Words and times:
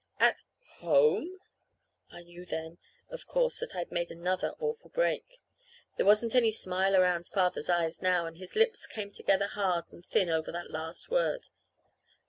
"At 0.19 0.35
home?" 0.79 1.37
I 2.09 2.23
knew 2.23 2.43
then, 2.43 2.79
of 3.11 3.27
course, 3.27 3.59
that 3.59 3.75
I'd 3.75 3.91
made 3.91 4.09
another 4.09 4.55
awful 4.59 4.89
break. 4.89 5.39
There 5.95 6.07
wasn't 6.07 6.33
any 6.33 6.51
smile 6.51 6.95
around 6.95 7.27
Father's 7.27 7.69
eyes 7.69 8.01
now, 8.01 8.25
and 8.25 8.37
his 8.37 8.55
lips 8.55 8.87
came 8.87 9.11
together 9.11 9.45
hard 9.45 9.85
and 9.91 10.03
thin 10.03 10.27
over 10.31 10.51
that 10.53 10.71
last 10.71 11.11
word. 11.11 11.49